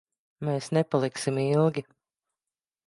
[0.49, 1.87] Mēs nepaliksim ilgi.